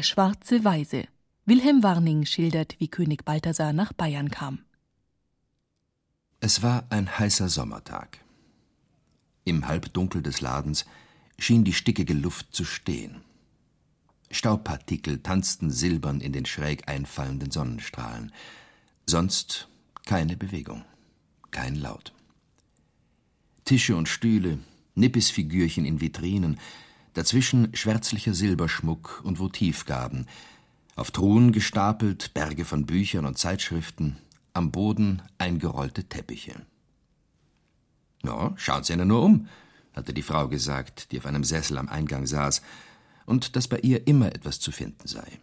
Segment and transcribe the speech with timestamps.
[0.00, 1.04] Der schwarze Weise.
[1.44, 4.60] Wilhelm Warning schildert, wie König Balthasar nach Bayern kam.
[6.40, 8.24] Es war ein heißer Sommertag.
[9.44, 10.86] Im Halbdunkel des Ladens
[11.38, 13.20] schien die stickige Luft zu stehen.
[14.30, 18.32] Staubpartikel tanzten silbern in den schräg einfallenden Sonnenstrahlen.
[19.06, 19.68] Sonst
[20.06, 20.82] keine Bewegung,
[21.50, 22.14] kein Laut.
[23.66, 24.60] Tische und Stühle,
[24.94, 26.58] Nippisfigürchen in Vitrinen,
[27.14, 30.26] dazwischen schwärzlicher Silberschmuck und Votivgaben,
[30.96, 34.18] auf Truhen gestapelt Berge von Büchern und Zeitschriften,
[34.52, 36.54] am Boden eingerollte Teppiche.
[38.22, 39.48] Ja, schauen Sie nur um,
[39.94, 42.62] hatte die Frau gesagt, die auf einem Sessel am Eingang saß,
[43.26, 45.38] und dass bei ihr immer etwas zu finden sei.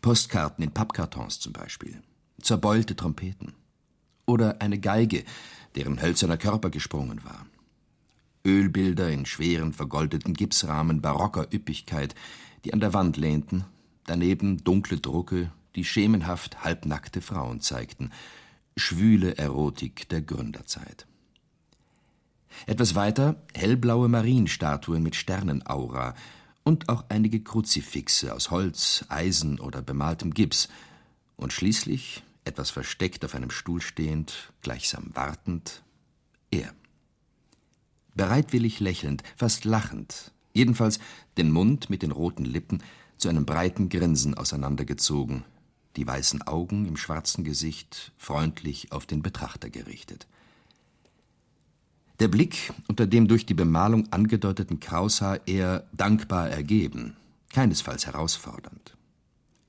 [0.00, 2.02] Postkarten in Pappkartons zum Beispiel,
[2.40, 3.52] zerbeulte Trompeten
[4.26, 5.24] oder eine Geige,
[5.76, 7.46] deren hölzerner Körper gesprungen war.
[8.46, 12.14] Ölbilder in schweren, vergoldeten Gipsrahmen barocker Üppigkeit,
[12.64, 13.64] die an der Wand lehnten,
[14.04, 18.10] daneben dunkle Drucke, die schemenhaft halbnackte Frauen zeigten,
[18.76, 21.06] schwüle Erotik der Gründerzeit.
[22.66, 26.14] Etwas weiter hellblaue Marienstatuen mit Sternenaura
[26.62, 30.68] und auch einige Kruzifixe aus Holz, Eisen oder bemaltem Gips
[31.36, 35.82] und schließlich etwas versteckt auf einem Stuhl stehend, gleichsam wartend,
[36.50, 36.72] er.
[38.14, 41.00] Bereitwillig lächelnd, fast lachend, jedenfalls
[41.36, 42.82] den Mund mit den roten Lippen
[43.16, 45.44] zu einem breiten Grinsen auseinandergezogen,
[45.96, 50.26] die weißen Augen im schwarzen Gesicht freundlich auf den Betrachter gerichtet.
[52.20, 57.16] Der Blick, unter dem durch die Bemalung angedeuteten Kraushaar eher dankbar ergeben,
[57.52, 58.96] keinesfalls herausfordernd.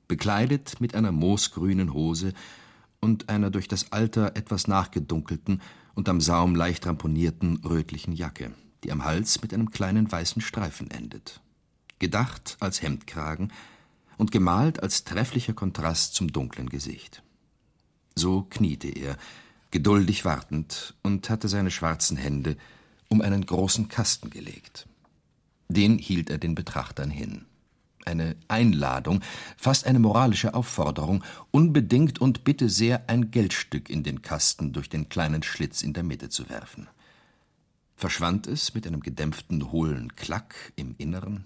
[0.07, 2.33] Bekleidet mit einer moosgrünen Hose
[2.99, 5.61] und einer durch das Alter etwas nachgedunkelten
[5.95, 8.51] und am Saum leicht ramponierten rötlichen Jacke,
[8.83, 11.41] die am Hals mit einem kleinen weißen Streifen endet.
[11.99, 13.51] Gedacht als Hemdkragen
[14.17, 17.23] und gemalt als trefflicher Kontrast zum dunklen Gesicht.
[18.15, 19.17] So kniete er,
[19.71, 22.57] geduldig wartend, und hatte seine schwarzen Hände
[23.09, 24.87] um einen großen Kasten gelegt.
[25.67, 27.45] Den hielt er den Betrachtern hin
[28.05, 29.21] eine Einladung,
[29.57, 35.09] fast eine moralische Aufforderung, unbedingt und bitte sehr ein Geldstück in den Kasten durch den
[35.09, 36.87] kleinen Schlitz in der Mitte zu werfen.
[37.95, 41.45] Verschwand es mit einem gedämpften, hohlen Klack im Inneren,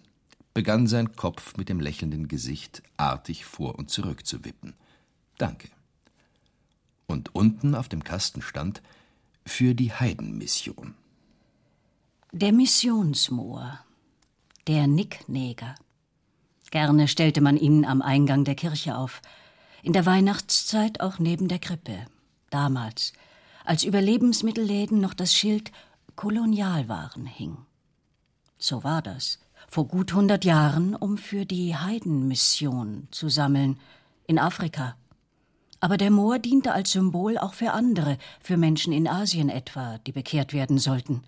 [0.53, 4.73] begann sein Kopf mit dem lächelnden Gesicht artig vor und zurück zu wippen.
[5.37, 5.69] Danke.
[7.07, 8.81] Und unten auf dem Kasten stand
[9.45, 10.95] für die Heidenmission.
[12.31, 13.79] Der Missionsmoor,
[14.67, 15.75] der Nickneger.
[16.71, 19.21] Gerne stellte man ihn am Eingang der Kirche auf,
[19.81, 22.05] in der Weihnachtszeit auch neben der Krippe.
[22.49, 23.13] Damals,
[23.65, 25.71] als über Lebensmittelläden noch das Schild
[26.15, 27.57] Kolonialwaren hing.
[28.57, 33.79] So war das, vor gut hundert Jahren, um für die Heidenmission zu sammeln,
[34.27, 34.95] in Afrika.
[35.79, 40.11] Aber der Moor diente als Symbol auch für andere, für Menschen in Asien etwa, die
[40.11, 41.23] bekehrt werden sollten.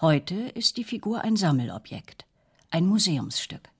[0.00, 2.24] Heute ist die Figur ein Sammelobjekt,
[2.70, 3.71] ein Museumsstück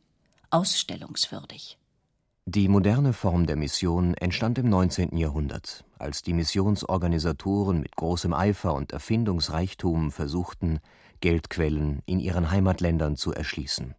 [0.53, 1.79] ausstellungswürdig.
[2.45, 5.17] Die moderne Form der Mission entstand im 19.
[5.17, 10.81] Jahrhundert, als die Missionsorganisatoren mit großem Eifer und Erfindungsreichtum versuchten,
[11.21, 13.95] Geldquellen in ihren Heimatländern zu erschließen.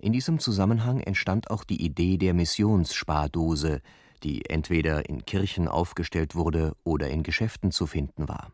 [0.00, 3.80] In diesem Zusammenhang entstand auch die Idee der Missionsspardose,
[4.22, 8.52] die entweder in Kirchen aufgestellt wurde oder in Geschäften zu finden war.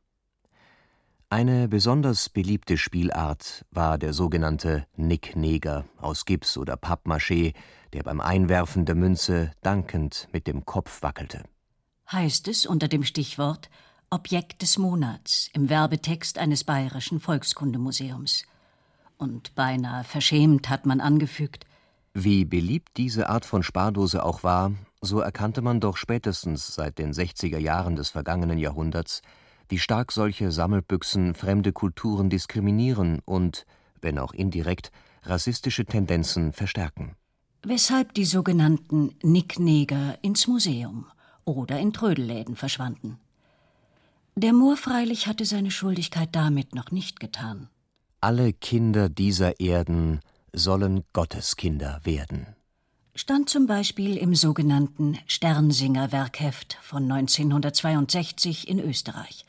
[1.34, 7.54] Eine besonders beliebte Spielart war der sogenannte Nickneger aus Gips oder Pappmaché,
[7.92, 11.42] der beim Einwerfen der Münze dankend mit dem Kopf wackelte.
[12.12, 13.68] Heißt es unter dem Stichwort
[14.10, 18.44] Objekt des Monats im Werbetext eines bayerischen Volkskundemuseums.
[19.18, 21.66] Und beinahe verschämt hat man angefügt.
[22.12, 24.70] Wie beliebt diese Art von Spardose auch war,
[25.00, 29.20] so erkannte man doch spätestens seit den 60er Jahren des vergangenen Jahrhunderts,
[29.68, 33.66] wie stark solche Sammelbüchsen fremde Kulturen diskriminieren und,
[34.00, 34.90] wenn auch indirekt,
[35.22, 37.16] rassistische Tendenzen verstärken.
[37.62, 41.06] Weshalb die sogenannten Nickneger ins Museum
[41.44, 43.18] oder in Trödelläden verschwanden.
[44.36, 47.68] Der Moor freilich hatte seine Schuldigkeit damit noch nicht getan.
[48.20, 50.20] alle Kinder dieser Erden
[50.54, 52.56] sollen Gotteskinder werden.
[53.14, 59.44] Stand zum Beispiel im sogenannten Sternsinger Werkheft von 1962 in Österreich.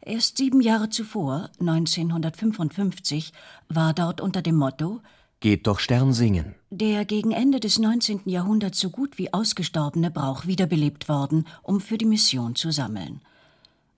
[0.00, 3.32] Erst sieben Jahre zuvor, 1955,
[3.68, 5.00] war dort unter dem Motto
[5.40, 6.56] Geht doch Stern singen.
[6.70, 8.22] Der gegen Ende des 19.
[8.24, 13.20] Jahrhunderts so gut wie ausgestorbene Brauch wiederbelebt worden, um für die Mission zu sammeln.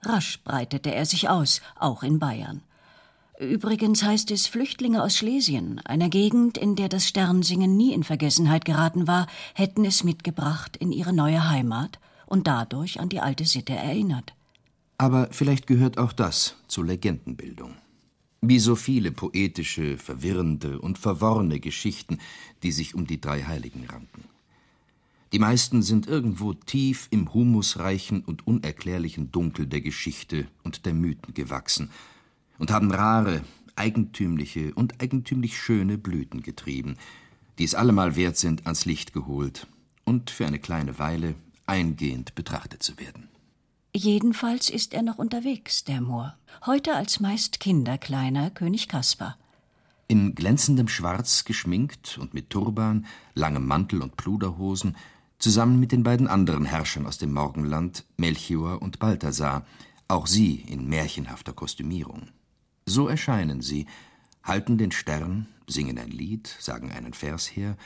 [0.03, 2.63] Rasch breitete er sich aus, auch in Bayern.
[3.39, 8.67] Übrigens heißt es, Flüchtlinge aus Schlesien, einer Gegend, in der das Sternsingen nie in Vergessenheit
[8.67, 13.73] geraten war, hätten es mitgebracht in ihre neue Heimat und dadurch an die alte Sitte
[13.73, 14.35] erinnert.
[15.01, 17.75] Aber vielleicht gehört auch das zur Legendenbildung.
[18.43, 22.19] Wie so viele poetische, verwirrende und verworrene Geschichten,
[22.63, 24.25] die sich um die drei Heiligen ranken.
[25.33, 31.33] Die meisten sind irgendwo tief im humusreichen und unerklärlichen Dunkel der Geschichte und der Mythen
[31.33, 31.89] gewachsen
[32.59, 33.43] und haben rare,
[33.77, 36.97] eigentümliche und eigentümlich schöne Blüten getrieben,
[37.59, 39.67] die es allemal wert sind, ans Licht geholt
[40.05, 43.30] und für eine kleine Weile eingehend betrachtet zu werden.
[43.95, 46.37] Jedenfalls ist er noch unterwegs, der Moor.
[46.65, 49.37] Heute als meist kinderkleiner König Kaspar.
[50.07, 54.97] In glänzendem Schwarz geschminkt und mit Turban, langem Mantel und Pluderhosen,
[55.39, 59.67] zusammen mit den beiden anderen Herrschern aus dem Morgenland, Melchior und Balthasar,
[60.07, 62.29] auch sie in märchenhafter Kostümierung.
[62.87, 63.87] So erscheinen sie,
[64.45, 67.77] halten den Stern, singen ein Lied, sagen einen Vers her,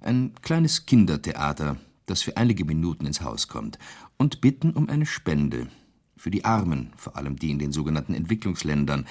[0.00, 1.76] ein kleines Kindertheater,
[2.10, 3.78] das für einige Minuten ins Haus kommt,
[4.16, 5.68] und bitten um eine Spende
[6.16, 9.06] für die Armen, vor allem die in den sogenannten Entwicklungsländern,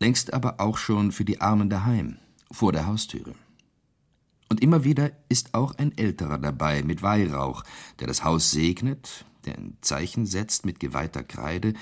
[0.00, 2.18] längst aber auch schon für die Armen daheim,
[2.50, 3.34] vor der Haustüre.
[4.48, 7.64] Und immer wieder ist auch ein Älterer dabei mit Weihrauch,
[7.98, 11.74] der das Haus segnet, der ein Zeichen setzt mit geweihter Kreide,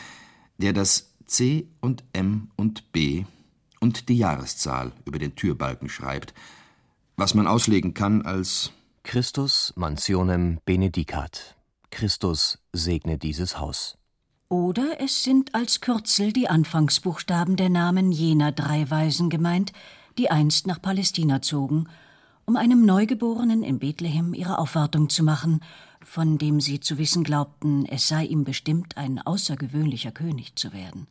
[0.59, 3.25] der das C und M und B
[3.81, 6.35] und die Jahreszahl über den Türbalken schreibt,
[7.17, 8.73] was man auslegen kann als
[9.05, 11.57] Christus mansionem benedicat.
[11.91, 13.99] Christus segne dieses Haus.
[14.49, 19.73] Oder es sind als Kürzel die Anfangsbuchstaben der Namen jener drei Weisen gemeint,
[20.19, 21.89] die einst nach Palästina zogen,
[22.45, 25.61] um einem Neugeborenen in Bethlehem ihre Aufwartung zu machen,
[26.01, 31.07] von dem sie zu wissen glaubten, es sei ihm bestimmt, ein außergewöhnlicher König zu werden.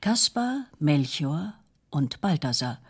[0.00, 1.54] Kaspar, Melchior
[1.90, 2.78] und Balthasar–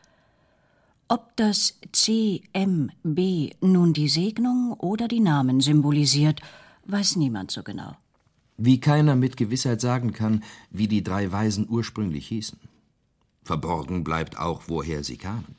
[1.09, 6.41] ob das CMB nun die Segnung oder die Namen symbolisiert,
[6.87, 7.97] weiß niemand so genau.
[8.57, 12.59] Wie keiner mit Gewissheit sagen kann, wie die drei Weisen ursprünglich hießen.
[13.43, 15.57] Verborgen bleibt auch, woher sie kamen.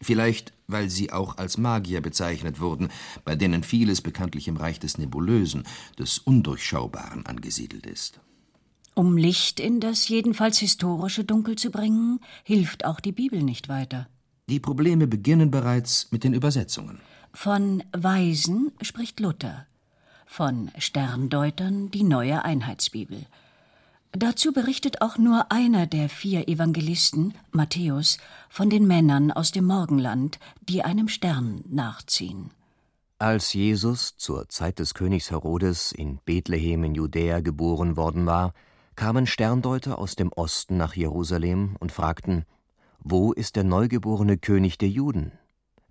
[0.00, 2.88] Vielleicht, weil sie auch als Magier bezeichnet wurden,
[3.24, 5.64] bei denen vieles bekanntlich im Reich des Nebulösen,
[5.98, 8.20] des Undurchschaubaren angesiedelt ist.
[8.94, 14.08] Um Licht in das jedenfalls historische Dunkel zu bringen, hilft auch die Bibel nicht weiter.
[14.48, 17.00] Die Probleme beginnen bereits mit den Übersetzungen.
[17.32, 19.66] Von Weisen spricht Luther,
[20.24, 23.26] von Sterndeutern die neue Einheitsbibel.
[24.12, 30.38] Dazu berichtet auch nur einer der vier Evangelisten, Matthäus, von den Männern aus dem Morgenland,
[30.68, 32.50] die einem Stern nachziehen.
[33.18, 38.54] Als Jesus zur Zeit des Königs Herodes in Bethlehem in Judäa geboren worden war,
[38.94, 42.46] kamen Sterndeuter aus dem Osten nach Jerusalem und fragten
[43.08, 45.30] wo ist der neugeborene König der Juden?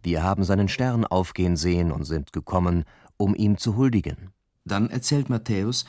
[0.04, 2.84] Wir haben seinen Stern aufgehen sehen und sind gekommen,
[3.16, 4.32] um ihm zu huldigen.
[4.66, 5.86] Dann erzählt Matthäus,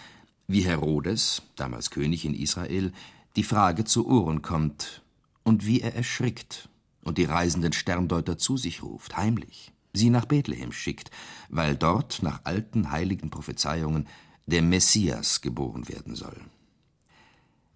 [0.46, 2.92] wie Herodes, damals König in Israel,
[3.34, 5.02] die Frage zu Ohren kommt
[5.42, 6.68] und wie er erschrickt
[7.02, 11.10] und die reisenden Sterndeuter zu sich ruft, heimlich, sie nach Bethlehem schickt,
[11.48, 14.06] weil dort nach alten heiligen Prophezeiungen
[14.46, 16.40] der Messias geboren werden soll.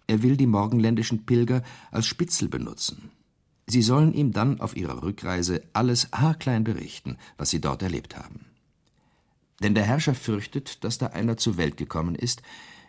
[0.07, 3.11] Er will die morgenländischen Pilger als Spitzel benutzen,
[3.71, 8.47] Sie sollen ihm dann auf ihrer Rückreise alles haarklein berichten, was sie dort erlebt haben.
[9.63, 12.43] Denn der Herrscher fürchtet, dass da einer zur Welt gekommen ist,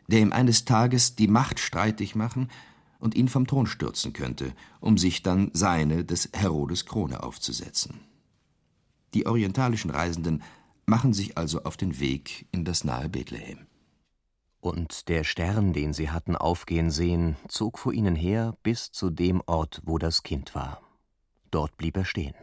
[0.08, 2.50] der ihm eines Tages die Macht streitig machen
[2.98, 8.00] und ihn vom Thron stürzen könnte, um sich dann seine des Herodes Krone aufzusetzen.
[9.14, 10.42] Die orientalischen Reisenden
[10.88, 13.68] machen sich also auf den Weg in das nahe Bethlehem.
[14.62, 19.42] Und der Stern, den sie hatten aufgehen sehen, zog vor ihnen her bis zu dem
[19.48, 20.82] Ort, wo das Kind war.
[21.50, 22.36] Dort blieb er stehen.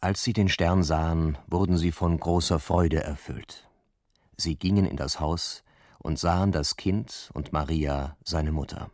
[0.00, 3.68] Als sie den Stern sahen, wurden sie von großer Freude erfüllt.
[4.36, 5.64] Sie gingen in das Haus
[5.98, 8.90] und sahen das Kind und Maria, seine Mutter.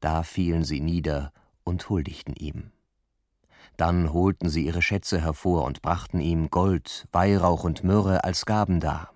[0.00, 1.32] Da fielen sie nieder
[1.64, 2.72] und huldigten ihm.
[3.76, 8.80] Dann holten sie ihre Schätze hervor und brachten ihm Gold, Weihrauch und Myrrhe als Gaben
[8.80, 9.11] dar.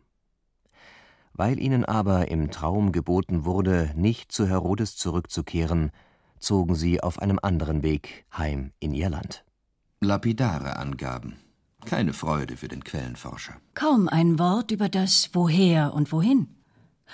[1.37, 5.91] Weil ihnen aber im Traum geboten wurde, nicht zu Herodes zurückzukehren,
[6.39, 9.45] zogen sie auf einem anderen Weg heim in ihr Land.
[10.01, 11.37] Lapidare Angaben.
[11.85, 13.55] Keine Freude für den Quellenforscher.
[13.75, 16.49] Kaum ein Wort über das Woher und Wohin,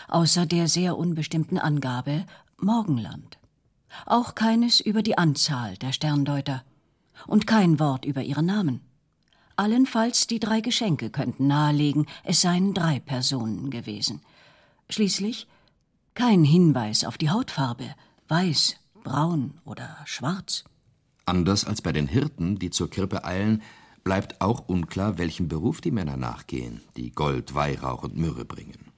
[0.09, 2.25] außer der sehr unbestimmten Angabe
[2.61, 3.38] Morgenland.
[4.07, 6.62] Auch keines über die Anzahl der Sterndeuter
[7.26, 8.81] und kein Wort über ihre Namen.
[9.62, 14.21] Allenfalls die drei Geschenke könnten nahelegen, es seien drei Personen gewesen.
[14.90, 15.47] Schließlich
[16.14, 17.95] kein Hinweis auf die Hautfarbe,
[18.26, 20.64] weiß, braun oder schwarz.
[21.26, 23.62] Anders als bei den Hirten, die zur Krippe eilen,
[24.02, 28.90] bleibt auch unklar, welchem Beruf die Männer nachgehen, die Gold, Weihrauch und Myrrhe bringen.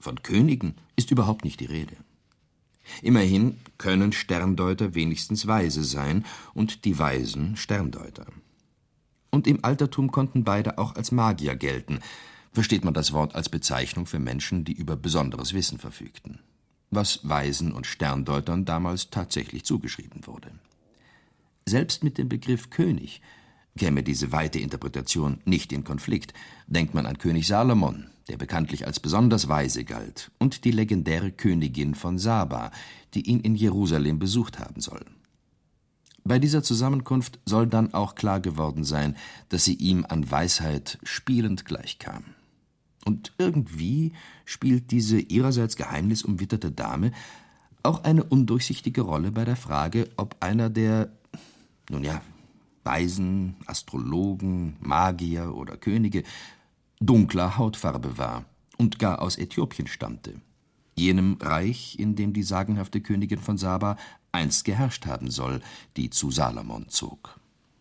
[0.00, 1.94] Von Königen ist überhaupt nicht die Rede.
[3.00, 8.26] Immerhin können Sterndeuter wenigstens Weise sein und die Weisen Sterndeuter.
[9.30, 12.00] Und im Altertum konnten beide auch als Magier gelten,
[12.52, 16.40] versteht man das Wort als Bezeichnung für Menschen, die über besonderes Wissen verfügten,
[16.90, 20.50] was Weisen und Sterndeutern damals tatsächlich zugeschrieben wurde.
[21.66, 23.20] Selbst mit dem Begriff König
[23.78, 26.34] käme diese weite Interpretation nicht in Konflikt.
[26.66, 31.94] Denkt man an König Salomon, der bekanntlich als besonders weise galt, und die legendäre Königin
[31.94, 32.72] von Saba,
[33.14, 35.04] die ihn in Jerusalem besucht haben soll.
[36.30, 39.16] Bei dieser Zusammenkunft soll dann auch klar geworden sein,
[39.48, 42.22] dass sie ihm an Weisheit spielend gleichkam.
[43.04, 44.12] Und irgendwie
[44.44, 47.10] spielt diese ihrerseits geheimnisumwitterte Dame
[47.82, 51.10] auch eine undurchsichtige Rolle bei der Frage, ob einer der,
[51.90, 52.22] nun ja,
[52.84, 56.22] Weisen, Astrologen, Magier oder Könige
[57.00, 58.44] dunkler Hautfarbe war
[58.78, 60.40] und gar aus Äthiopien stammte,
[60.94, 63.96] jenem Reich, in dem die sagenhafte Königin von Saba
[64.32, 65.60] einst geherrscht haben soll,
[65.96, 67.38] die zu Salomon zog.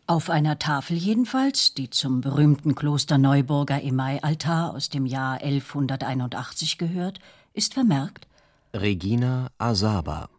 [0.07, 7.19] Auf einer Tafel jedenfalls, die zum berühmten Kloster Neuburger Emai-Altar aus dem Jahr 1181 gehört,
[7.53, 8.27] ist vermerkt
[8.73, 10.29] Regina Asaba,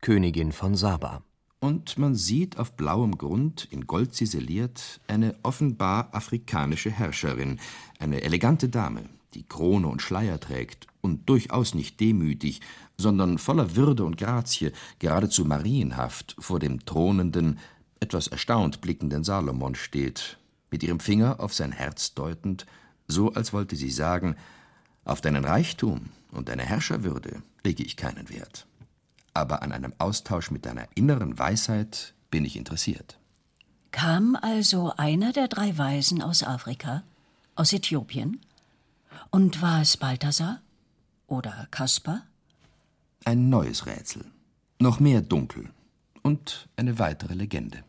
[0.00, 1.22] Königin von Saba
[1.64, 7.58] und man sieht auf blauem Grund, in Gold ziseliert, eine offenbar afrikanische Herrscherin,
[7.98, 12.60] eine elegante Dame, die Krone und Schleier trägt und durchaus nicht demütig,
[12.98, 17.58] sondern voller Würde und Grazie, geradezu marienhaft vor dem thronenden,
[18.00, 20.38] etwas erstaunt blickenden Salomon steht,
[20.70, 22.66] mit ihrem Finger auf sein Herz deutend,
[23.06, 24.34] so als wollte sie sagen,
[25.04, 28.66] auf deinen Reichtum und deine Herrscherwürde lege ich keinen Wert
[29.34, 33.18] aber an einem Austausch mit deiner inneren Weisheit bin ich interessiert.
[33.90, 37.02] Kam also einer der drei Weisen aus Afrika,
[37.54, 38.40] aus Äthiopien?
[39.30, 40.60] Und war es Balthasar
[41.26, 42.22] oder Kaspar?
[43.24, 44.24] Ein neues Rätsel,
[44.78, 45.70] noch mehr dunkel
[46.22, 47.84] und eine weitere Legende.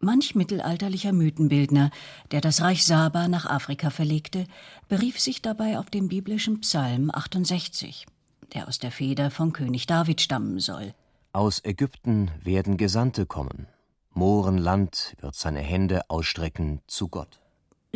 [0.00, 1.90] Manch mittelalterlicher Mythenbildner,
[2.30, 4.46] der das Reich Saba nach Afrika verlegte,
[4.88, 8.06] berief sich dabei auf den biblischen Psalm 68
[8.54, 10.94] der aus der Feder von König David stammen soll.
[11.32, 13.66] Aus Ägypten werden Gesandte kommen.
[14.12, 17.40] Mohrenland wird seine Hände ausstrecken zu Gott.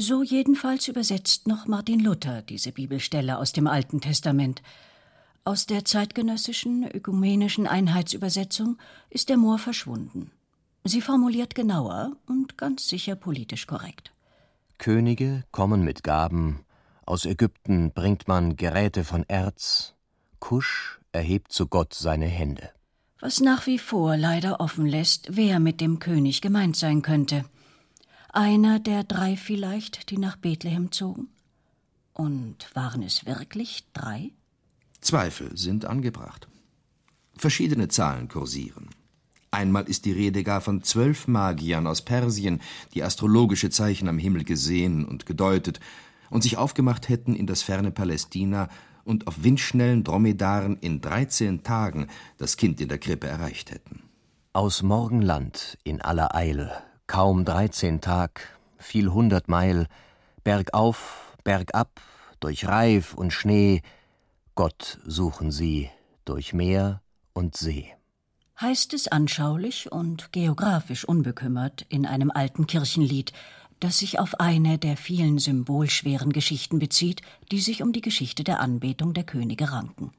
[0.00, 4.62] So jedenfalls übersetzt noch Martin Luther diese Bibelstelle aus dem Alten Testament.
[5.42, 8.78] Aus der zeitgenössischen ökumenischen Einheitsübersetzung
[9.10, 10.30] ist der Moor verschwunden.
[10.84, 14.12] Sie formuliert genauer und ganz sicher politisch korrekt.
[14.78, 16.60] Könige kommen mit Gaben,
[17.04, 19.94] aus Ägypten bringt man Geräte von Erz,
[20.38, 22.70] Kusch erhebt zu Gott seine Hände.
[23.18, 27.44] Was nach wie vor leider offen lässt, wer mit dem König gemeint sein könnte.
[28.32, 31.28] Einer der drei vielleicht, die nach Bethlehem zogen?
[32.12, 34.32] Und waren es wirklich drei?
[35.00, 36.48] Zweifel sind angebracht.
[37.36, 38.90] Verschiedene Zahlen kursieren.
[39.50, 42.60] Einmal ist die Rede gar von zwölf Magiern aus Persien,
[42.94, 45.80] die astrologische Zeichen am Himmel gesehen und gedeutet
[46.28, 48.68] und sich aufgemacht hätten in das ferne Palästina,
[49.04, 54.02] und auf windschnellen Dromedaren in dreizehn Tagen das Kind in der Krippe erreicht hätten.
[54.52, 56.70] Aus Morgenland in aller Eil,
[57.08, 59.88] kaum dreizehn Tag, viel hundert Meil,
[60.44, 62.00] bergauf, bergab,
[62.38, 63.82] durch Reif und Schnee,
[64.54, 65.90] Gott suchen sie
[66.24, 67.92] durch Meer und See.
[68.60, 73.32] Heißt es anschaulich und geografisch unbekümmert in einem alten Kirchenlied,
[73.80, 78.60] das sich auf eine der vielen symbolschweren Geschichten bezieht, die sich um die Geschichte der
[78.60, 80.12] Anbetung der Könige ranken.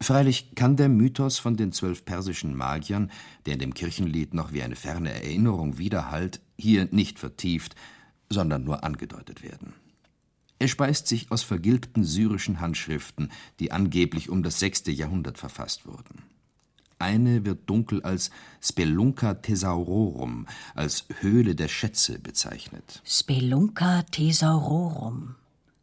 [0.00, 3.10] Freilich kann der Mythos von den zwölf persischen Magiern,
[3.46, 7.74] der in dem Kirchenlied noch wie eine ferne Erinnerung widerhallt, hier nicht vertieft,
[8.28, 9.72] sondern nur angedeutet werden.
[10.58, 16.22] Er speist sich aus vergilbten syrischen Handschriften, die angeblich um das sechste Jahrhundert verfasst wurden.
[16.98, 18.30] Eine wird dunkel als
[18.62, 23.02] Spelunca Thesaurorum, als Höhle der Schätze bezeichnet.
[23.04, 25.34] Spelunca Thesaurorum.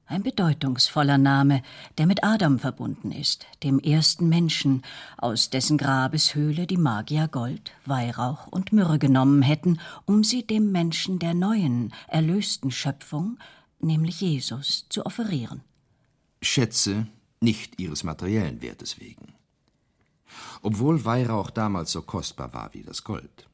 [0.05, 1.63] Ein bedeutungsvoller Name,
[1.97, 4.83] der mit Adam verbunden ist, dem ersten Menschen,
[5.17, 11.19] aus dessen Grabeshöhle die Magier Gold, Weihrauch und Myrrhe genommen hätten, um sie dem Menschen
[11.19, 13.39] der neuen, erlösten Schöpfung,
[13.79, 15.61] nämlich Jesus, zu offerieren.
[16.41, 17.07] Schätze
[17.39, 19.33] nicht ihres materiellen Wertes wegen.
[20.61, 23.47] Obwohl Weihrauch damals so kostbar war wie das Gold.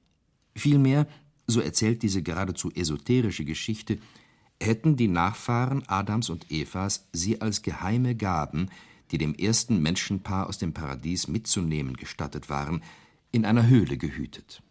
[0.56, 1.08] Vielmehr,
[1.46, 4.00] so erzählt diese geradezu esoterische Geschichte,
[4.62, 8.70] hätten die Nachfahren Adams und Evas sie als geheime Gaben,
[9.12, 12.84] die dem ersten Menschenpaar aus dem Paradies mitzunehmen gestattet waren,
[13.32, 14.62] in einer Höhle gehütet.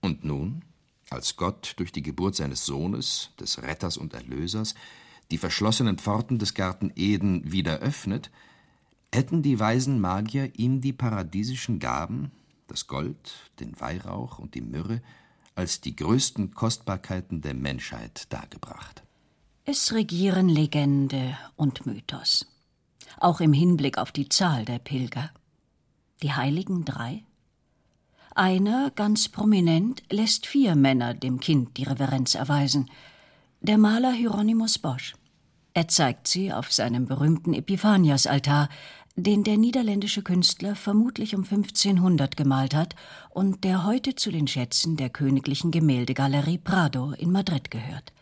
[0.00, 0.64] Und nun,
[1.10, 4.74] als Gott durch die Geburt seines Sohnes, des Retters und Erlösers,
[5.30, 8.30] die verschlossenen Pforten des Garten Eden wieder öffnet,
[9.14, 12.32] hätten die weisen Magier ihm die paradiesischen Gaben,
[12.66, 15.02] das Gold, den Weihrauch und die Myrrhe,
[15.54, 19.02] als die größten Kostbarkeiten der Menschheit dargebracht.
[19.64, 22.46] Es regieren Legende und Mythos,
[23.20, 25.30] auch im Hinblick auf die Zahl der Pilger.
[26.20, 27.22] Die heiligen drei?
[28.34, 32.90] Einer, ganz prominent, lässt vier Männer dem Kind die Reverenz erweisen.
[33.60, 35.14] Der Maler Hieronymus Bosch.
[35.74, 38.68] Er zeigt sie auf seinem berühmten Epiphanias-Altar,
[39.14, 42.96] den der niederländische Künstler vermutlich um 1500 gemalt hat
[43.30, 48.12] und der heute zu den Schätzen der Königlichen Gemäldegalerie Prado in Madrid gehört.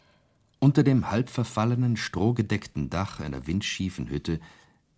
[0.61, 4.41] Unter dem halb verfallenen, strohgedeckten Dach einer windschiefen Hütte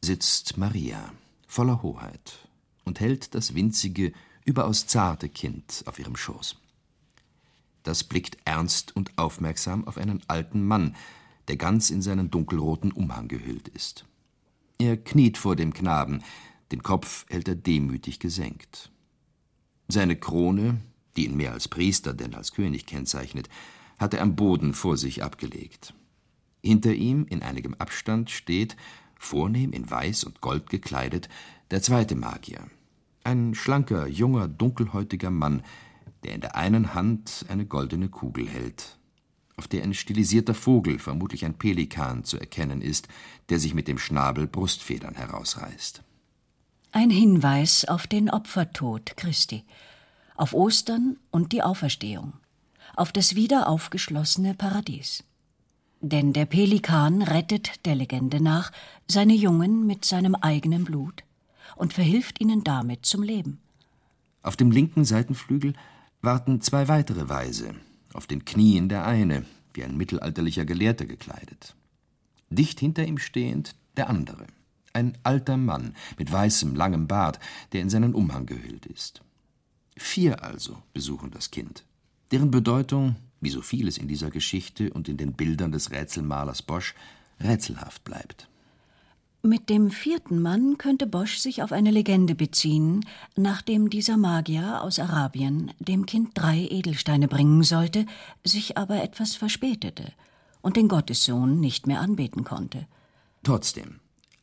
[0.04, 1.12] sitzt Maria,
[1.47, 2.49] voller Hoheit,
[2.85, 4.12] und hält das winzige,
[4.45, 6.57] überaus zarte Kind auf ihrem Schoß.
[7.85, 10.97] Das blickt ernst und aufmerksam auf einen alten Mann,
[11.47, 14.04] der ganz in seinen dunkelroten Umhang gehüllt ist.
[14.78, 16.25] Er kniet vor dem Knaben,
[16.73, 18.90] den Kopf hält er demütig gesenkt.
[19.87, 20.81] Seine Krone,
[21.16, 23.49] die ihn mehr als Priester denn als König kennzeichnet,
[23.99, 25.94] hat er am Boden vor sich abgelegt.
[26.62, 28.76] Hinter ihm, in einigem Abstand, steht,
[29.18, 31.28] vornehm in Weiß und Gold gekleidet,
[31.70, 32.68] der zweite Magier.
[33.25, 35.62] Ein schlanker, junger, dunkelhäutiger Mann,
[36.25, 38.99] der in der einen Hand eine goldene Kugel hält,
[39.56, 43.08] auf der ein stilisierter Vogel, vermutlich ein Pelikan, zu erkennen ist,
[43.49, 46.02] der sich mit dem Schnabel Brustfedern herausreißt.
[46.93, 49.64] Ein Hinweis auf den Opfertod Christi,
[50.36, 52.34] auf Ostern und die Auferstehung
[52.97, 55.25] auf das wieder aufgeschlossene Paradies.
[56.00, 58.73] Denn der Pelikan rettet der Legende nach
[59.09, 61.23] seine Jungen mit seinem eigenen Blut
[61.76, 63.61] und verhilft ihnen damit zum Leben.
[64.43, 65.75] Auf dem linken Seitenflügel
[66.21, 67.75] warten zwei weitere Weise,
[68.15, 71.76] auf den Knien der eine, wie ein mittelalterlicher Gelehrter gekleidet.
[72.50, 74.47] Dicht hinter ihm stehend der andere,
[74.93, 77.39] ein alter Mann mit weißem, langem Bart,
[77.73, 79.23] der in seinen Umhang gehüllt ist.
[79.97, 81.85] Vier also besuchen das Kind
[82.32, 86.95] deren Bedeutung, wie so vieles in dieser Geschichte und in den Bildern des Rätselmalers Bosch,
[87.40, 88.49] rätselhaft bleibt.
[89.45, 93.04] Mit dem vierten Mann könnte Bosch sich auf eine Legende beziehen,
[93.36, 98.06] nachdem dieser Magier aus Arabien dem Kind drei Edelsteine bringen sollte,
[98.45, 100.12] sich aber etwas verspätete
[100.60, 102.86] und den Gottessohn nicht mehr anbeten konnte.
[103.42, 103.99] Trotzdem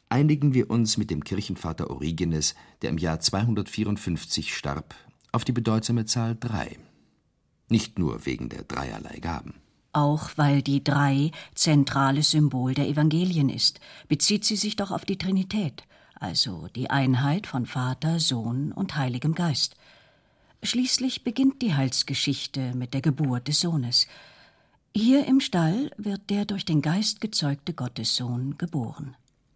[0.09, 4.95] einigen wir uns mit dem Kirchenvater Origenes, der im Jahr 254 starb,
[5.31, 6.77] auf die bedeutsame Zahl drei.
[7.69, 9.53] Nicht nur wegen der dreierlei Gaben.
[9.93, 15.17] Auch weil die Drei zentrales Symbol der Evangelien ist, bezieht sie sich doch auf die
[15.17, 15.83] Trinität,
[16.15, 19.75] also die Einheit von Vater, Sohn und Heiligem Geist.
[20.61, 24.07] Schließlich beginnt die Heilsgeschichte mit der Geburt des Sohnes.
[24.95, 29.15] Hier im Stall wird der durch den Geist gezeugte Gottessohn geboren.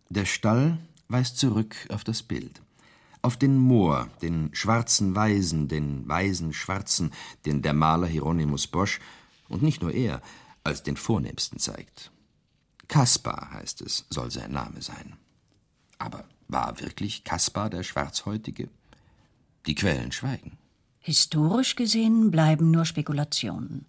[0.09, 0.77] Der Stall
[1.09, 2.62] weist zurück auf das Bild
[3.23, 7.11] auf den Moor, den schwarzen Weisen, den weisen Schwarzen,
[7.45, 8.99] den der Maler Hieronymus Bosch,
[9.47, 10.21] und nicht nur er,
[10.63, 12.11] als den vornehmsten zeigt.
[12.87, 15.13] Kaspar, heißt es, soll sein Name sein.
[15.97, 18.67] Aber war wirklich Kaspar der Schwarzhäutige?
[19.67, 20.57] Die Quellen schweigen.
[20.99, 23.85] Historisch gesehen bleiben nur Spekulationen,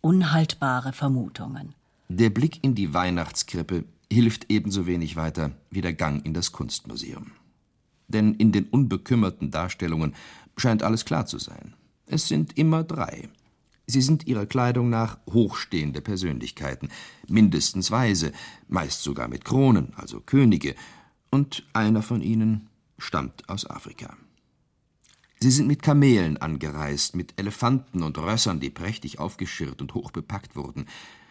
[0.00, 1.74] unhaltbare Vermutungen.
[2.08, 7.30] Der Blick in die Weihnachtskrippe hilft ebenso wenig weiter wie der Gang in das Kunstmuseum
[8.08, 10.14] denn in den unbekümmerten Darstellungen
[10.56, 11.74] scheint alles klar zu sein.
[12.06, 13.28] Es sind immer drei.
[13.86, 16.88] Sie sind ihrer Kleidung nach hochstehende Persönlichkeiten,
[17.28, 18.32] mindestens Weise,
[18.68, 20.74] meist sogar mit Kronen, also Könige,
[21.30, 24.16] und einer von ihnen stammt aus Afrika.
[25.38, 30.86] Sie sind mit Kamelen angereist, mit Elefanten und Rössern, die prächtig aufgeschirrt und hochbepackt wurden,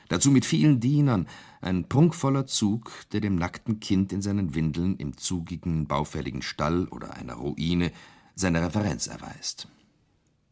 [0.07, 1.27] Dazu mit vielen Dienern,
[1.65, 7.15] ein prunkvoller Zug, der dem nackten Kind in seinen Windeln im zugigen, baufälligen Stall oder
[7.15, 7.91] einer Ruine
[8.35, 9.67] seine Referenz erweist.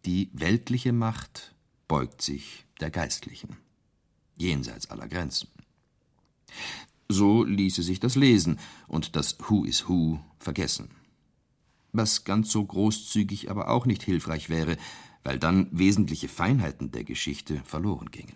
[0.06, 1.54] Die weltliche Macht
[1.88, 3.58] beugt sich der geistlichen,
[4.38, 5.50] jenseits aller Grenzen.
[7.10, 10.90] So ließe sich das Lesen und das Who is Who vergessen.
[11.92, 14.78] Was ganz so großzügig aber auch nicht hilfreich wäre,
[15.24, 18.34] weil dann wesentliche Feinheiten der Geschichte verloren gingen.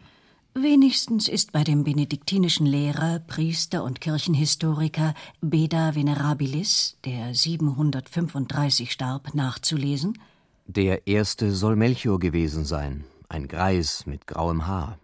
[0.59, 10.19] Wenigstens ist bei dem benediktinischen Lehrer, Priester und Kirchenhistoriker Beda Venerabilis, der 735 starb, nachzulesen.
[10.65, 14.97] Der erste soll Melchior gewesen sein, ein Greis mit grauem Haar.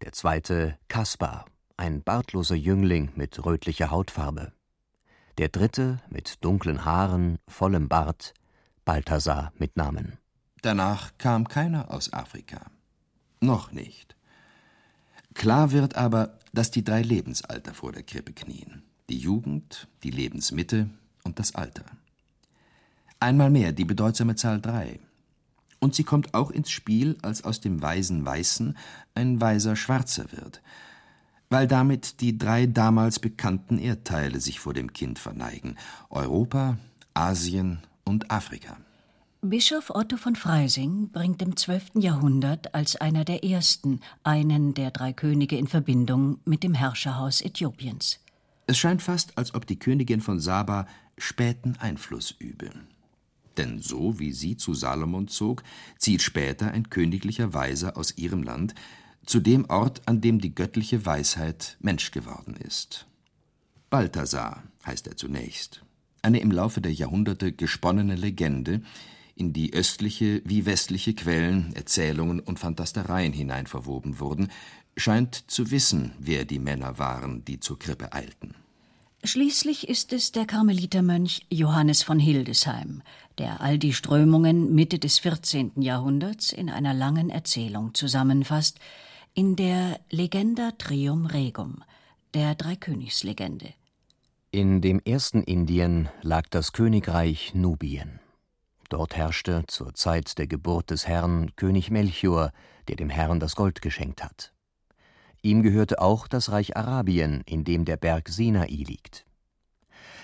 [0.00, 1.44] Der zweite Kaspar,
[1.76, 4.52] ein bartloser Jüngling mit rötlicher Hautfarbe.
[5.36, 8.32] Der dritte mit dunklen Haaren, vollem Bart,
[8.86, 10.16] Balthasar mit Namen.
[10.62, 12.70] Danach kam keiner aus Afrika.
[13.40, 14.17] Noch nicht.
[15.38, 18.82] Klar wird aber, dass die drei Lebensalter vor der Krippe knien.
[19.08, 20.90] Die Jugend, die Lebensmitte
[21.22, 21.84] und das Alter.
[23.20, 24.98] Einmal mehr die bedeutsame Zahl drei.
[25.78, 28.76] Und sie kommt auch ins Spiel, als aus dem weisen Weißen
[29.14, 30.60] ein weiser Schwarzer wird,
[31.50, 35.76] weil damit die drei damals bekannten Erdteile sich vor dem Kind verneigen
[36.10, 36.78] Europa,
[37.14, 38.76] Asien und Afrika.
[39.40, 41.90] Bischof Otto von Freising bringt im 12.
[42.00, 48.18] Jahrhundert als einer der ersten einen der drei Könige in Verbindung mit dem Herrscherhaus Äthiopiens.
[48.66, 52.72] Es scheint fast, als ob die Königin von Saba späten Einfluss übe.
[53.56, 55.62] Denn so wie sie zu Salomon zog,
[55.98, 58.74] zieht später ein königlicher Weiser aus ihrem Land
[59.24, 63.06] zu dem Ort, an dem die göttliche Weisheit Mensch geworden ist.
[63.88, 65.84] Balthasar heißt er zunächst.
[66.22, 68.82] Eine im Laufe der Jahrhunderte gesponnene Legende,
[69.38, 74.50] in die östliche wie westliche Quellen, Erzählungen und Fantastereien hinein verwoben wurden,
[74.96, 78.54] scheint zu wissen, wer die Männer waren, die zur Krippe eilten.
[79.24, 83.02] Schließlich ist es der Karmelitermönch Johannes von Hildesheim,
[83.38, 85.82] der all die Strömungen Mitte des 14.
[85.82, 88.78] Jahrhunderts in einer langen Erzählung zusammenfasst,
[89.34, 91.82] in der Legenda Trium Regum,
[92.34, 93.74] der Dreikönigslegende.
[94.50, 98.20] In dem ersten Indien lag das Königreich Nubien.
[98.88, 102.52] Dort herrschte zur Zeit der Geburt des Herrn König Melchior,
[102.88, 104.52] der dem Herrn das Gold geschenkt hat.
[105.42, 109.26] Ihm gehörte auch das Reich Arabien, in dem der Berg Sinai liegt.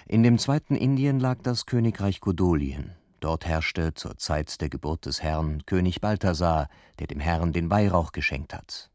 [0.07, 2.95] In dem zweiten Indien lag das Königreich Godolien.
[3.21, 8.13] Dort herrschte zur Zeit der Geburt des Herrn König Balthasar, der dem Herrn den Weihrauch
[8.13, 8.91] geschenkt hat.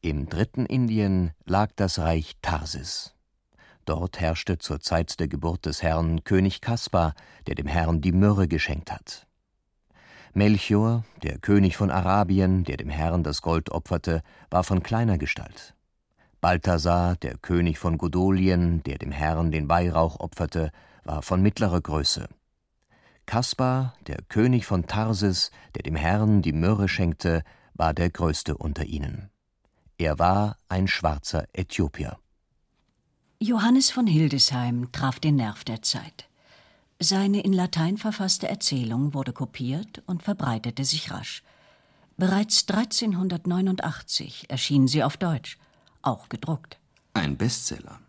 [0.00, 3.14] Im dritten Indien lag das Reich Tarsis.
[3.84, 7.14] Dort herrschte zur Zeit der Geburt des Herrn König Kaspar,
[7.46, 9.26] der dem Herrn die Myrrhe geschenkt hat.
[10.32, 15.74] Melchior, der König von Arabien, der dem Herrn das Gold opferte, war von kleiner Gestalt.
[16.40, 20.72] Balthasar, der König von Godolien, der dem Herrn den Weihrauch opferte,
[21.04, 22.28] war von mittlerer Größe.
[23.26, 27.42] Kaspar, der König von Tarsis, der dem Herrn die Myrrhe schenkte,
[27.74, 29.30] war der größte unter ihnen.
[29.98, 32.18] Er war ein schwarzer Äthiopier.
[33.46, 36.30] Johannes von Hildesheim traf den Nerv der Zeit.
[36.98, 41.42] Seine in Latein verfasste Erzählung wurde kopiert und verbreitete sich rasch.
[42.16, 45.58] Bereits 1389 erschien sie auf Deutsch,
[46.00, 46.78] auch gedruckt.
[47.12, 48.00] Ein Bestseller.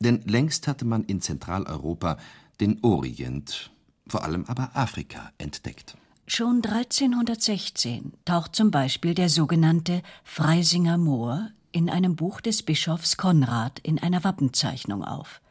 [0.00, 2.18] Denn längst hatte man in Zentraleuropa
[2.60, 3.70] den Orient,
[4.06, 5.96] vor allem aber Afrika, entdeckt.
[6.26, 13.80] Schon 1316 taucht zum Beispiel der sogenannte Freisinger Moor in einem Buch des Bischofs Konrad
[13.80, 15.42] in einer Wappenzeichnung auf.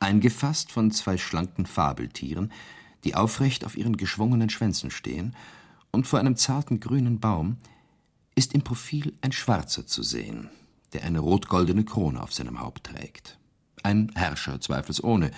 [0.00, 2.50] Eingefasst von zwei schlanken Fabeltieren,
[3.04, 5.36] die aufrecht auf ihren geschwungenen Schwänzen stehen,
[5.92, 7.58] und vor einem zarten grünen Baum
[8.34, 10.50] ist im Profil ein Schwarzer zu sehen,
[10.94, 13.38] der eine rot-goldene Krone auf seinem Haupt trägt.
[13.84, 15.30] Ein Herrscher zweifelsohne.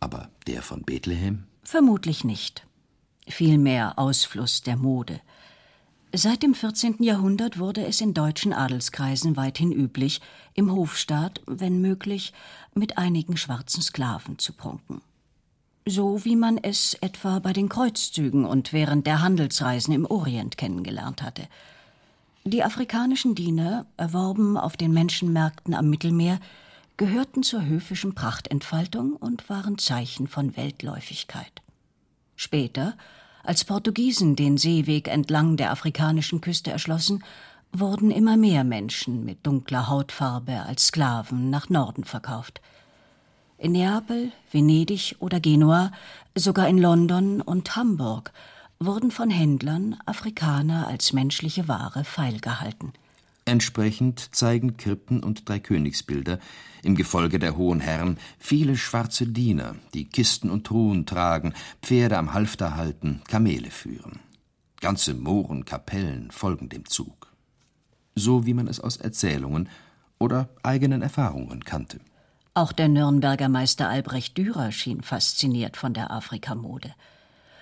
[0.00, 1.44] Aber der von Bethlehem?
[1.62, 2.66] Vermutlich nicht.
[3.28, 5.20] Vielmehr Ausfluss der Mode.
[6.18, 7.02] Seit dem 14.
[7.02, 10.22] Jahrhundert wurde es in deutschen Adelskreisen weithin üblich,
[10.54, 12.32] im Hofstaat, wenn möglich,
[12.74, 15.02] mit einigen schwarzen Sklaven zu prunken.
[15.84, 21.20] So wie man es etwa bei den Kreuzzügen und während der Handelsreisen im Orient kennengelernt
[21.20, 21.48] hatte.
[22.44, 26.40] Die afrikanischen Diener, erworben auf den Menschenmärkten am Mittelmeer,
[26.96, 31.52] gehörten zur höfischen Prachtentfaltung und waren Zeichen von Weltläufigkeit.
[32.36, 32.94] Später
[33.46, 37.22] als Portugiesen den Seeweg entlang der afrikanischen Küste erschlossen,
[37.72, 42.60] wurden immer mehr Menschen mit dunkler Hautfarbe als Sklaven nach Norden verkauft.
[43.58, 45.92] In Neapel, Venedig oder Genua,
[46.34, 48.32] sogar in London und Hamburg
[48.78, 52.92] wurden von Händlern Afrikaner als menschliche Ware feilgehalten.
[53.48, 56.40] Entsprechend zeigen Krippen und Dreikönigsbilder
[56.82, 62.34] im Gefolge der hohen Herren viele schwarze Diener, die Kisten und Truhen tragen, Pferde am
[62.34, 64.18] Halfter halten, Kamele führen.
[64.80, 67.32] Ganze Mohren, Kapellen folgen dem Zug.
[68.16, 69.68] So wie man es aus Erzählungen
[70.18, 72.00] oder eigenen Erfahrungen kannte.
[72.52, 76.94] Auch der Nürnberger Meister Albrecht Dürer schien fasziniert von der Afrikamode.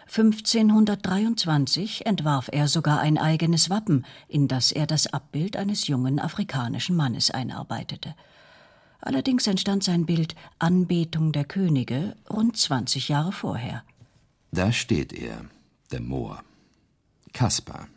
[0.06, 6.96] 1523 entwarf er sogar ein eigenes Wappen, in das er das Abbild eines jungen afrikanischen
[6.96, 8.14] Mannes einarbeitete.
[9.00, 13.82] Allerdings entstand sein Bild Anbetung der Könige rund 20 Jahre vorher.
[14.52, 15.44] Da steht er,
[15.90, 16.42] der Moor.
[17.32, 17.88] Kaspar.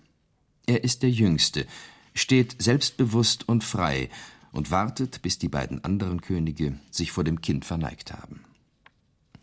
[0.66, 1.66] Er ist der Jüngste,
[2.14, 4.10] steht selbstbewusst und frei
[4.52, 8.47] und wartet, bis die beiden anderen Könige sich vor dem Kind verneigt haben.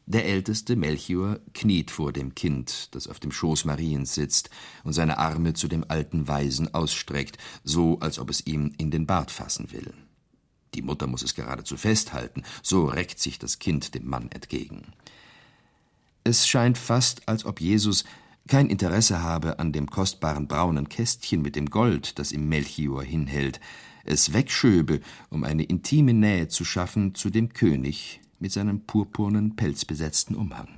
[0.07, 4.51] Der älteste, Melchior, kniet vor dem Kind, das auf dem Schoß Mariens sitzt
[4.85, 9.07] und seine Arme zu dem alten Weisen ausstreckt, so als ob es ihm in den
[9.07, 9.95] Bart fassen will.
[10.75, 14.93] Die Mutter muss es geradezu festhalten, so reckt sich das Kind dem Mann entgegen.
[16.23, 18.05] Es scheint fast, als ob Jesus
[18.47, 23.59] kein Interesse habe an dem kostbaren braunen Kästchen mit dem Gold, das ihm Melchior hinhält,
[24.05, 30.37] es wegschöbe, um eine intime Nähe zu schaffen zu dem König mit seinem purpurnen, pelzbesetzten
[30.37, 30.68] Umhang.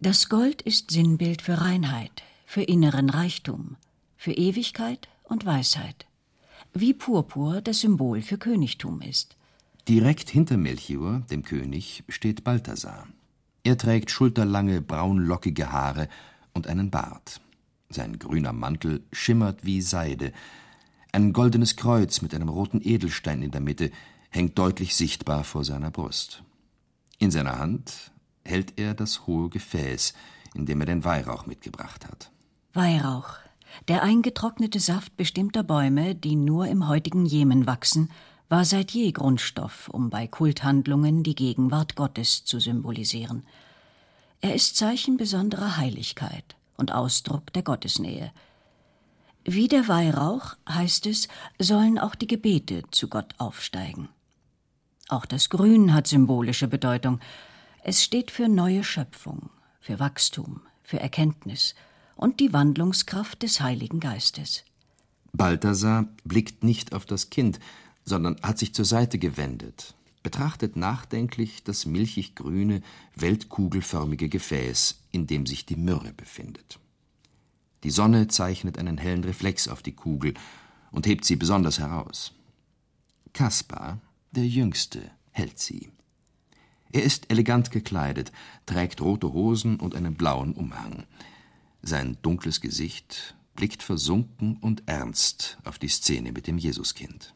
[0.00, 3.76] Das Gold ist Sinnbild für Reinheit, für inneren Reichtum,
[4.18, 6.04] für Ewigkeit und Weisheit.
[6.74, 9.34] Wie Purpur das Symbol für Königtum ist.
[9.88, 13.08] Direkt hinter Melchior, dem König, steht Balthasar.
[13.62, 16.10] Er trägt schulterlange, braunlockige Haare
[16.52, 17.40] und einen Bart.
[17.88, 20.34] Sein grüner Mantel schimmert wie Seide.
[21.12, 23.90] Ein goldenes Kreuz mit einem roten Edelstein in der Mitte
[24.28, 26.44] hängt deutlich sichtbar vor seiner Brust.
[27.24, 28.12] In seiner Hand
[28.44, 30.12] hält er das hohe Gefäß,
[30.54, 32.30] in dem er den Weihrauch mitgebracht hat.
[32.74, 33.38] Weihrauch,
[33.88, 38.10] der eingetrocknete Saft bestimmter Bäume, die nur im heutigen Jemen wachsen,
[38.50, 43.46] war seit je Grundstoff, um bei Kulthandlungen die Gegenwart Gottes zu symbolisieren.
[44.42, 48.32] Er ist Zeichen besonderer Heiligkeit und Ausdruck der Gottesnähe.
[49.46, 54.10] Wie der Weihrauch, heißt es, sollen auch die Gebete zu Gott aufsteigen.
[55.08, 57.20] Auch das Grün hat symbolische Bedeutung.
[57.82, 61.74] Es steht für neue Schöpfung, für Wachstum, für Erkenntnis
[62.16, 64.64] und die Wandlungskraft des Heiligen Geistes.
[65.32, 67.58] Balthasar blickt nicht auf das Kind,
[68.04, 72.82] sondern hat sich zur Seite gewendet, betrachtet nachdenklich das milchig grüne,
[73.16, 76.78] weltkugelförmige Gefäß, in dem sich die Myrrhe befindet.
[77.82, 80.34] Die Sonne zeichnet einen hellen Reflex auf die Kugel
[80.90, 82.32] und hebt sie besonders heraus.
[83.34, 84.00] Kaspar,
[84.34, 85.90] der Jüngste hält sie.
[86.92, 88.32] Er ist elegant gekleidet,
[88.66, 91.04] trägt rote Hosen und einen blauen Umhang.
[91.82, 97.34] Sein dunkles Gesicht blickt versunken und ernst auf die Szene mit dem Jesuskind.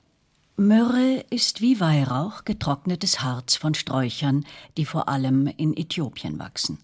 [0.57, 4.45] Myrrhe ist wie Weihrauch getrocknetes Harz von Sträuchern,
[4.77, 6.79] die vor allem in Äthiopien wachsen.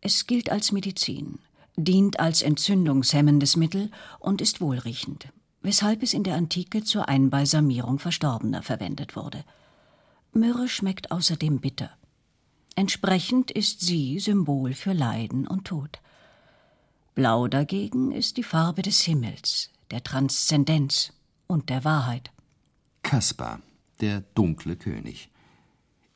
[0.00, 1.40] Es gilt als Medizin,
[1.76, 5.28] dient als entzündungshemmendes Mittel und ist wohlriechend
[5.64, 9.44] weshalb es in der Antike zur Einbalsamierung Verstorbener verwendet wurde.
[10.32, 11.90] Myrrhe schmeckt außerdem bitter.
[12.76, 16.00] Entsprechend ist sie Symbol für Leiden und Tod.
[17.14, 21.12] Blau dagegen ist die Farbe des Himmels, der Transzendenz
[21.46, 22.30] und der Wahrheit.
[23.02, 23.60] Kaspar,
[24.00, 25.30] der dunkle König.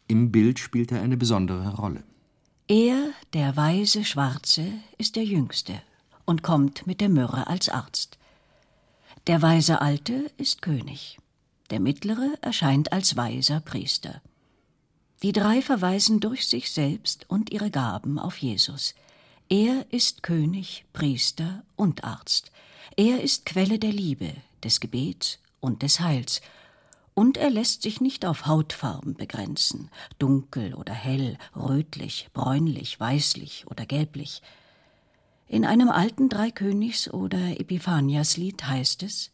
[0.09, 2.03] Im Bild spielt er eine besondere Rolle.
[2.67, 5.81] Er, der weise Schwarze, ist der Jüngste
[6.27, 8.18] und kommt mit der Myrrhe als Arzt.
[9.29, 11.19] Der weise Alte ist König,
[11.69, 14.23] der Mittlere erscheint als weiser Priester.
[15.23, 18.95] Die drei verweisen durch sich selbst und ihre Gaben auf Jesus.
[19.51, 22.53] Er ist König, Priester und Arzt.
[22.97, 24.33] Er ist Quelle der Liebe,
[24.65, 26.41] des Gebets und des Heils.
[27.13, 33.85] Und er lässt sich nicht auf Hautfarben begrenzen, dunkel oder hell, rötlich, bräunlich, weißlich oder
[33.85, 34.41] gelblich.
[35.51, 39.33] In einem alten Dreikönigs- oder Epiphaniaslied heißt es: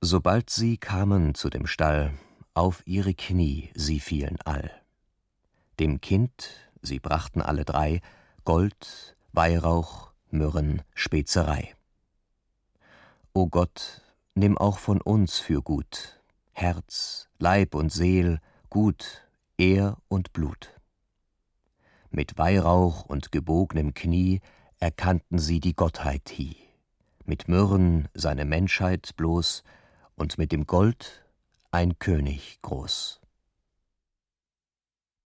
[0.00, 2.14] Sobald sie kamen zu dem Stall,
[2.54, 4.70] auf ihre Knie sie fielen all.
[5.78, 6.48] Dem Kind,
[6.80, 8.00] sie brachten alle drei,
[8.46, 11.74] Gold, Weihrauch, Myrrhen, Spezerei.
[13.34, 14.00] O Gott,
[14.34, 20.80] nimm auch von uns für gut, Herz, Leib und Seel, Gut, Ehr und Blut.
[22.10, 24.40] Mit Weihrauch und gebognem Knie
[24.82, 26.56] erkannten sie die Gottheit hie,
[27.24, 29.62] mit Myrrhen seine Menschheit bloß
[30.16, 31.24] und mit dem Gold
[31.70, 33.21] ein König groß.